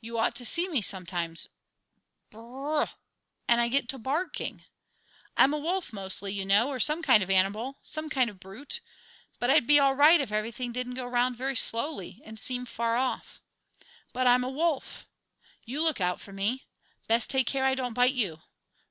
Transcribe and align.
You 0.00 0.16
ought 0.16 0.34
to 0.36 0.44
see 0.46 0.68
me 0.68 0.80
sometimes 0.80 1.48
b 2.30 2.38
r 2.38 2.42
r 2.42 2.76
r 2.76 2.82
h! 2.84 2.90
and 3.46 3.60
I 3.60 3.68
get 3.68 3.90
to 3.90 3.98
barking! 3.98 4.64
I'm 5.36 5.52
a 5.52 5.58
wolf 5.58 5.92
mostly, 5.92 6.32
you 6.32 6.46
know, 6.46 6.70
or 6.70 6.80
some 6.80 7.02
kind 7.02 7.22
of 7.22 7.28
an 7.28 7.36
animal, 7.36 7.76
some 7.82 8.08
kind 8.08 8.30
of 8.30 8.36
a 8.36 8.38
brute. 8.38 8.80
But 9.38 9.50
I'd 9.50 9.66
be 9.66 9.78
all 9.78 9.94
right 9.94 10.18
if 10.18 10.32
everything 10.32 10.72
didn't 10.72 10.94
go 10.94 11.04
round 11.06 11.36
very 11.36 11.56
slowly, 11.56 12.22
and 12.24 12.38
seem 12.38 12.64
far 12.64 12.96
off. 12.96 13.42
But 14.14 14.26
I'm 14.26 14.44
a 14.44 14.48
wolf. 14.50 15.06
You 15.66 15.82
look 15.82 16.00
out 16.00 16.22
for 16.22 16.32
me; 16.32 16.64
best 17.06 17.28
take 17.28 17.46
care 17.46 17.66
I 17.66 17.74
don't 17.74 17.92
bite 17.92 18.14
you! 18.14 18.40